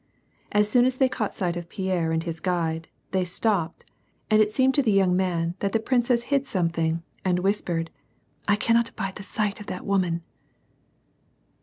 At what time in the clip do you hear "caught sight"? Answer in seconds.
1.07-1.55